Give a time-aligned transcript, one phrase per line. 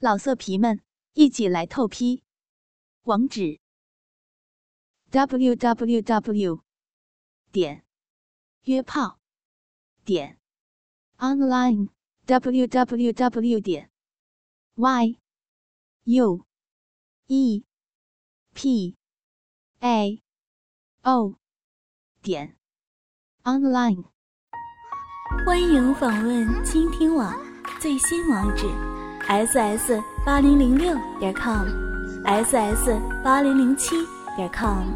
[0.00, 0.80] 老色皮们，
[1.14, 2.22] 一起来透批！
[3.02, 3.58] 网址
[5.10, 6.62] ：w w w
[7.50, 7.84] 点
[8.62, 9.18] 约炮
[10.04, 10.38] 点
[11.16, 11.88] online
[12.26, 13.90] w w w 点
[14.76, 15.18] y
[16.04, 16.46] u
[17.26, 17.64] e
[18.54, 18.96] p
[19.80, 20.22] a
[21.02, 21.34] o
[22.22, 22.56] 点
[23.42, 24.04] online。
[25.44, 27.34] 欢迎访问倾听网
[27.80, 28.97] 最新网址。
[29.28, 33.94] Ss 八零零六点 com，ss 八零零七
[34.34, 34.86] 点 com。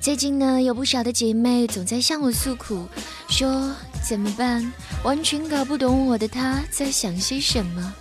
[0.00, 2.88] 最近呢，有不少的姐妹总在向我诉苦，
[3.28, 3.72] 说
[4.02, 4.68] 怎么办？
[5.04, 7.94] 完全搞不懂我的他在想些什么，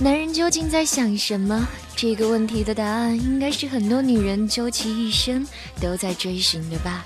[0.00, 1.68] 男人究竟在想什么？
[1.94, 5.46] 这个问题的答案，应该是很多女人究其一生
[5.78, 7.04] 都在追寻的吧。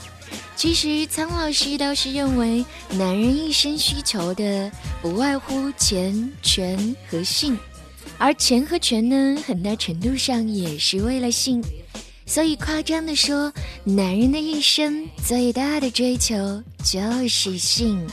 [0.54, 4.70] 其实，苍老师倒是认为，男人一生需求的
[5.00, 7.58] 不外乎钱、权和性，
[8.16, 11.60] 而钱和权呢，很大程度上也是为了性。
[12.26, 18.06] 所以，夸张的说，男人的一生最大的追求就是性。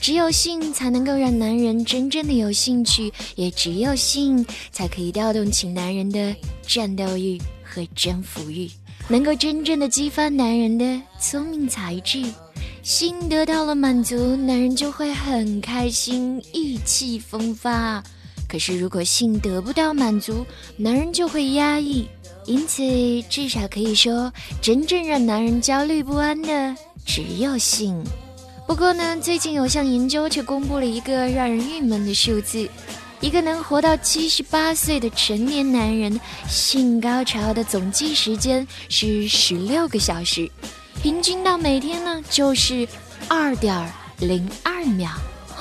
[0.00, 6.34] 只有性才能够让男人真正的有兴趣，也只有性才可以调动起男人的
[6.66, 8.68] 战斗欲和征服欲。
[9.08, 12.22] 能够真正的激发男人的聪明才智，
[12.82, 18.02] 性得到了满足，男人就会很开心，意气风发。
[18.48, 20.46] 可是如果性得不到满足，
[20.76, 22.06] 男人就会压抑。
[22.46, 22.82] 因此，
[23.28, 28.04] 至少可以说，真正让男人焦虑不安的只有性。
[28.66, 32.68] 不过呢，最近有项研究却公布了一个让人郁闷的数字。
[33.24, 40.46] 一个能活到七十八岁的成年男人，性高潮的总计时间是十六个小时，
[41.02, 42.86] 平均到每天呢就是
[43.26, 45.10] 二点零二秒，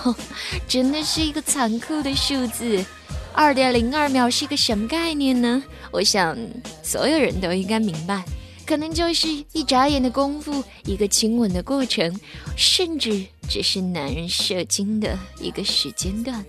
[0.67, 2.83] 真的是一个残酷的数字。
[3.31, 5.63] 二点零二秒是一个什么概念呢？
[5.89, 6.37] 我想
[6.83, 8.25] 所有人都应该明白，
[8.65, 12.13] 可能就是一眨眼的功夫，一个亲吻的过程，
[12.57, 16.43] 甚至只是男人射精的一个时间段。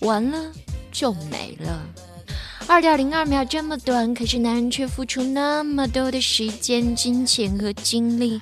[0.00, 0.52] 完了
[0.92, 1.82] 就没了，
[2.66, 8.40] 二点零二秒这么短，可是男人却付出那么多的时间、金钱和精力。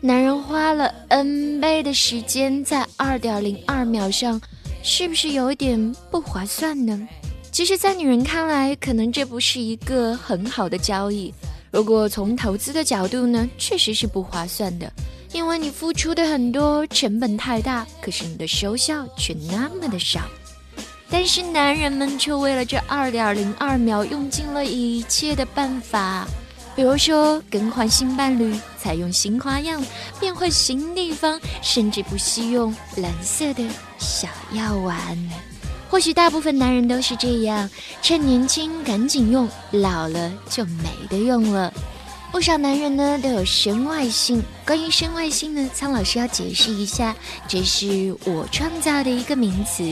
[0.00, 4.40] 男人花了 n 倍的时间在二点零二秒上，
[4.82, 7.08] 是不是有一点不划算呢？
[7.50, 11.32] 其实，在女人看来，可能这不是一个很好的交易。
[11.70, 14.92] 如果从投资的角度呢，确实是不划算的，
[15.32, 20.20] 因为你付出的很多，成本太大，可是你的收效却那么的少。
[21.10, 26.26] 但是男人们却为了这二点零二秒用尽了一切的办法，
[26.74, 29.84] 比如说更换新伴侣、采用新花样、
[30.18, 33.64] 变换新地方，甚至不惜用蓝色的
[33.98, 34.96] 小药丸。
[35.88, 37.70] 或许大部分男人都是这样，
[38.02, 41.72] 趁年轻赶紧用，老了就没得用了。
[42.32, 47.14] 不少男人呢都有身外性，关于身外性呢，苍老师要解释一下，
[47.46, 49.84] 这是我创造的一个名词。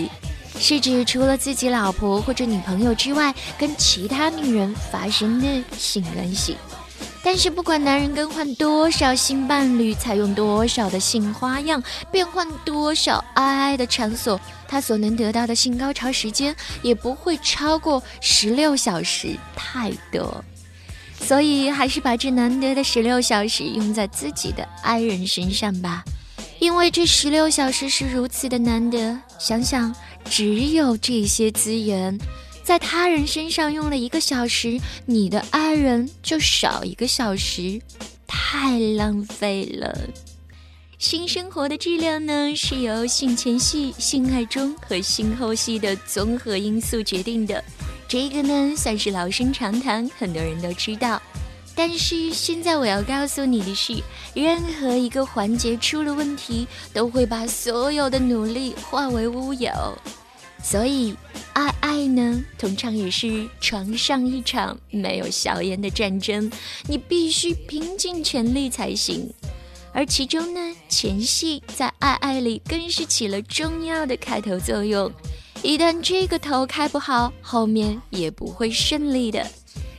[0.63, 6.57] 是指除了自己老婆或者女朋友之外，跟其他女人发生的性关系。
[7.21, 20.45] 但是不管男人更换多少新伴侣，采用多少的性花样，变换多少爱爱的场所，他所能得到的性高潮时间也不会超过十六小时，太多。
[21.21, 26.05] 所以还是把这难得的十六小时用在自己的爱人身上吧，
[26.61, 29.19] 因为这十六小时是如此的难得。
[29.41, 29.93] 想想。
[30.25, 32.19] 只有这些资源，
[32.65, 37.81] 在他人身上用了一个小时，你的爱人就少一个小时，
[38.27, 39.97] 太浪费了。
[40.99, 47.63] 性生活的质量呢，是由性前戏、性爱中和性后戏的综合因素决定的。
[48.07, 51.21] 这个呢，算是老生常谈，很多人都知道。
[51.85, 54.01] 但是现在我要告诉你的是，
[54.35, 59.69] 任何一个环节出了问题，都会把所有的努力化为乌有。
[60.63, 61.13] 所以，
[61.55, 66.49] 爱爱呢，通常也是床上一场没有硝烟的战争，
[66.87, 69.29] 你必须拼尽全力才行。
[69.93, 75.11] 而其中呢，前戏在爱爱里更是起了重要的开头作用。
[75.65, 79.45] 一旦这个头开不好，后面也不会顺利的。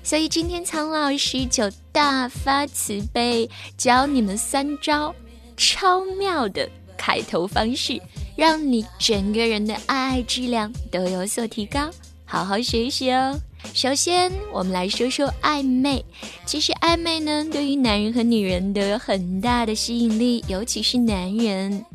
[0.03, 5.15] 所以今天苍老师就大发慈悲，教你们三招
[5.55, 7.99] 超妙的开头方式，
[8.35, 11.89] 让你整个人的爱爱质量都有所提高。
[12.25, 13.39] 好好学习哦。
[13.73, 16.03] 首先，我们来说说暧昧。
[16.45, 21.85] 其实暧昧呢，对于男人和女人都有很大的吸引力，尤其是男人。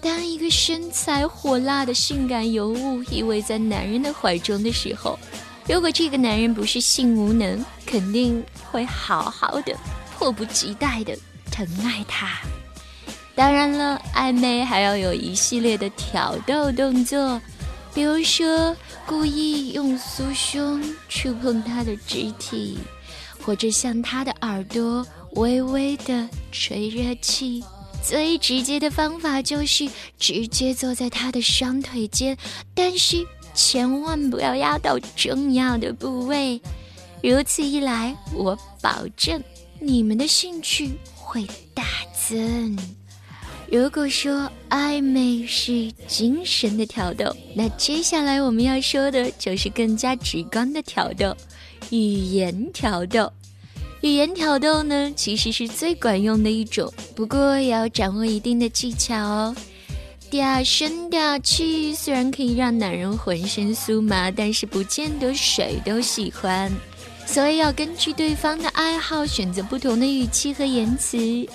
[0.00, 5.18] 当一个身材火辣的性感尤物依偎在男人的怀中的时候，
[5.68, 9.76] 如果这个男人不是性无能，肯定会好好的、
[10.14, 11.16] 迫不及待的
[11.50, 12.28] 疼爱她。
[13.34, 17.40] 当然了，暧昧还要有一系列的挑逗动作，
[17.94, 18.76] 比如说
[19.06, 22.78] 故意用酥胸触碰他的肢体，
[23.40, 27.64] 或者向他的耳朵微微的吹热气。
[28.04, 29.88] 最直接的方法就是
[30.18, 32.36] 直接坐在他的双腿间，
[32.74, 36.60] 但是千万不要压到重要的部位。
[37.22, 39.42] 如此一来，我保证
[39.80, 41.84] 你们的兴趣会大
[42.28, 42.76] 增。
[43.70, 51.34] 如果说暧昧是精神的挑逗，那接下来我们要说的就是更加直观的挑逗——
[51.90, 53.32] 语言挑逗。
[54.02, 59.56] 语言挑逗呢，其实是最管用的一种，不过也要掌握一定的技巧哦。
[60.32, 66.72] 嗲声嗲气虽然可以让男人浑身酥麻，但是不见得谁都喜欢。
[67.26, 71.46] 所以要根据对方的爱好选择不同的语气和言辞，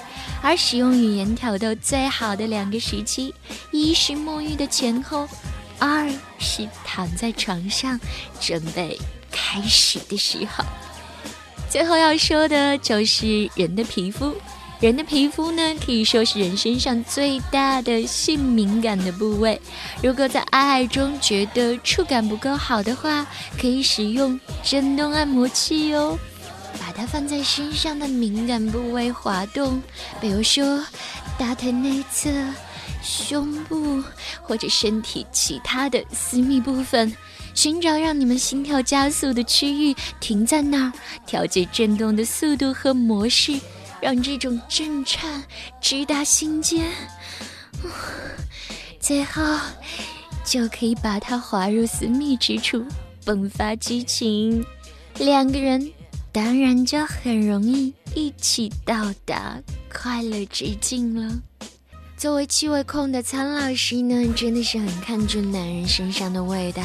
[0.44, 3.34] 而使用语言挑逗最好的两个时期，
[3.72, 5.28] 一是沐浴的前后，
[5.80, 6.08] 二
[6.38, 8.00] 是躺在床上
[8.40, 8.96] 准备
[9.32, 10.64] 开始的时候。
[11.68, 14.36] 最后要说的就是人的皮肤。
[14.80, 19.60] 人的皮肤呢，可以说是人身上最大的性敏感的部位。
[20.04, 23.26] 如果在爱爱中觉得触感不够好的话，
[23.60, 26.16] 可以使用震动按摩器哦，
[26.80, 29.82] 把它放在身上的敏感部位滑动，
[30.22, 30.86] 比如说
[31.40, 32.30] 大腿内侧、
[33.02, 34.04] 胸部
[34.44, 37.12] 或者身体其他的私密部分，
[37.56, 40.94] 寻找让你们心跳加速的区域，停在那儿，
[41.26, 43.60] 调节震动的速度和模式。
[44.00, 45.44] 让这种震颤
[45.82, 46.92] 直达心间，
[49.00, 49.42] 最后
[50.46, 52.86] 就可以把它滑入私密之处，
[53.26, 54.64] 迸发激情。
[55.18, 55.92] 两个人
[56.32, 59.60] 当然就很容易一起到达
[59.92, 61.34] 快乐之境了。
[62.16, 66.84] 作为气味控的苍老师呢，真的是很看重男人身上的味道。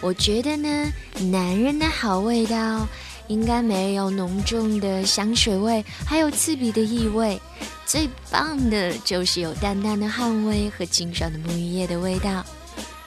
[0.00, 0.92] 我觉得呢，
[1.30, 2.86] 男人的好味道。
[3.28, 7.40] 应该没有浓重的香水味，还有刺鼻的异味。
[7.86, 12.44] 最棒的就是有淡淡的汗味和清爽的沐浴液的味道。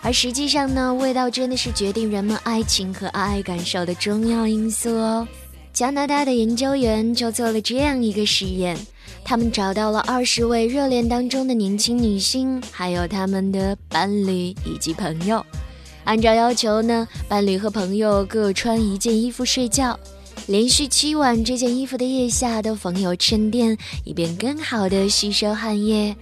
[0.02, 5.28] 而实际上呢，味道真的是决定人们爱情和爱感受的重要因素哦。
[5.72, 8.76] 加拿大的研究员就做了这样一个实验，
[9.24, 15.46] 他们找到了二十位热恋当中的年轻女性，还有他们的伴侣以及朋友。
[16.04, 19.98] 按照要求呢，伴侣和朋友各穿一件衣服睡觉，
[20.48, 26.16] 连续七晚，这件衣服的腋下都缝有衬垫，以便更好的吸收汗液。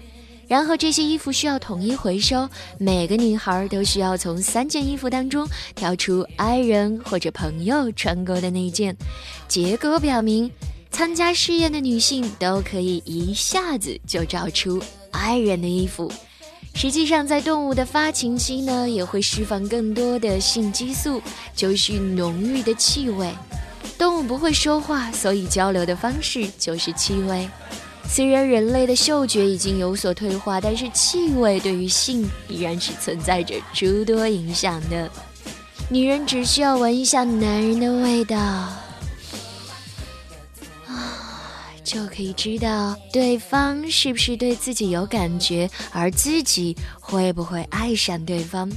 [0.47, 2.49] 然后这些衣服需要统一回收，
[2.79, 8.95] 每个女孩都需要从三件衣服当中挑出爱人或者朋友穿过的那件。
[9.47, 10.49] 结果表明，
[10.89, 14.81] 参加试验的女性都可以一下子就找出
[15.11, 16.11] 爱人的衣服。
[16.73, 21.21] 实际上，在动物的发情期呢，也会释放更多的性激素，
[21.53, 23.29] 就是浓郁的气味。
[23.97, 27.49] 动物不会说话，所以交流的方式就是气味。
[28.07, 35.09] 虽然人类的嗅觉已经有所退化，但是气味对于性依然是存在着诸多影响的。
[35.89, 38.37] 女人只需要闻一下男人的味道。
[41.91, 48.71] 就可以知道对方是不是对自己有感觉，而自己会不会爱上对方。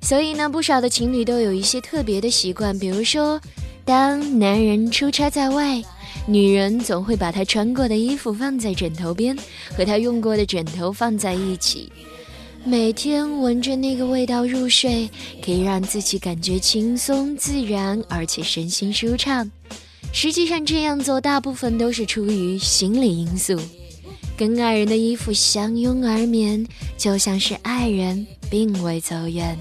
[0.00, 3.38] 所以呢，不少的情侣都有一些特别的习惯，比如说，
[3.84, 5.82] 当男人出差在外，
[6.26, 9.36] 女人总会把他穿过的衣服放在枕头边，
[9.76, 11.92] 和他用过的枕头放在一起，
[12.64, 15.10] 每天闻着那个味道入睡，
[15.44, 19.50] 可以让自己感觉轻松自然，而且身心舒畅。
[20.12, 23.60] 实际上这样做大部分都是出于心理因素，
[24.36, 29.58] 跟爱人的衣服相拥而眠，就像是爱人并未走远，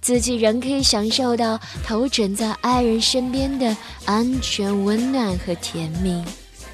[0.00, 6.22] 自己仍可以享受到头枕在爱人身边的安全、温暖和甜蜜，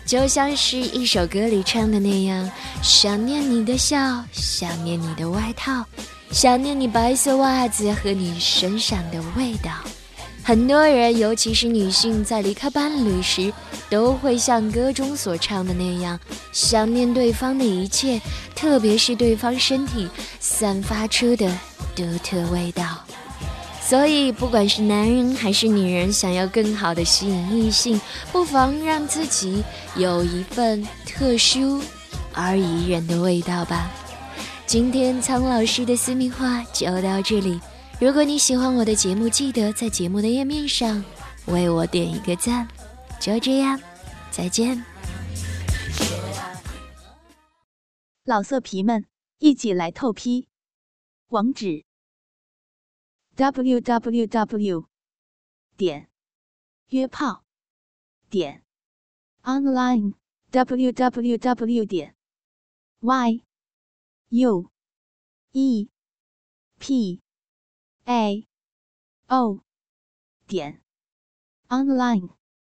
[0.07, 2.51] 就像是一首歌里唱的那样：
[2.83, 5.85] 想念你的笑，想念你的外套，
[6.33, 9.71] 想念你白色袜子和你身上的味道。
[10.43, 13.53] 很多人，尤其是女性，在离开伴侣时，
[13.89, 16.19] 都会像歌中所唱的那样，
[16.51, 18.21] 想念对方的一切，
[18.55, 20.09] 特别是对方身体
[20.41, 21.49] 散发出的
[21.95, 22.85] 独特味道。
[23.81, 28.01] 所以，不管是男人还是女人，想要更好的吸引异性，
[28.33, 29.63] 不妨让自己
[29.95, 31.81] 有一份特殊
[32.33, 33.91] 而宜人的味道吧。
[34.67, 37.61] 今天苍老师的私密话就到这里。
[38.01, 41.05] 如果你喜欢我的节目，记得在节目的页面上
[41.49, 42.67] 为我点一个赞。
[43.21, 43.79] 就这样，
[44.31, 44.83] 再见。
[48.25, 49.05] 老色皮们，
[49.37, 50.49] 一起来透批！
[51.29, 51.85] 网址
[53.37, 54.89] ：w w w
[55.77, 56.09] 点
[56.89, 57.45] 约炮
[58.31, 58.65] 点
[59.43, 60.15] online
[60.51, 62.17] w w w 点
[63.01, 63.45] y
[64.31, 64.71] u
[65.53, 65.91] e
[66.79, 67.21] p
[68.07, 68.47] a.
[69.29, 69.63] O.
[70.47, 70.81] 点。
[71.69, 72.40] Online。